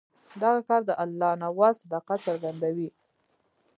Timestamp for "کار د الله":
0.67-1.31